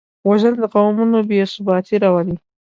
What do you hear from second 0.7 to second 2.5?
قومونو بېثباتي راولي